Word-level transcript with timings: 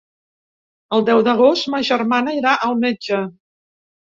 El 0.97 1.05
deu 1.09 1.21
d'agost 1.27 1.69
ma 1.75 1.81
germana 1.91 2.35
irà 2.39 2.55
al 2.69 2.77
metge. 2.87 3.21